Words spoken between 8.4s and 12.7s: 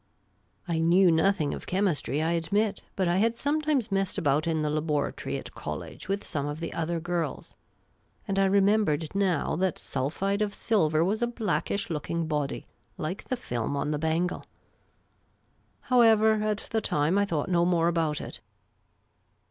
remembered now that sulphide of silver was a blackish looking body,